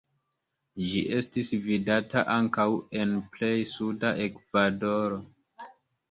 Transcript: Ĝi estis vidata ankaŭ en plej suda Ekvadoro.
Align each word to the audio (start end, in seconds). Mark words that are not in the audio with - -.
Ĝi 0.91 1.01
estis 1.17 1.49
vidata 1.65 2.23
ankaŭ 2.35 2.65
en 3.01 3.13
plej 3.35 3.51
suda 3.73 4.11
Ekvadoro. 4.25 5.21